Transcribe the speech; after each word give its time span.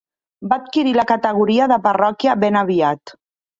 Va 0.53 0.57
adquirir 0.61 0.93
la 0.99 1.05
categoria 1.11 1.69
de 1.73 1.79
parròquia 1.85 2.39
ben 2.47 2.61
aviat. 2.65 3.17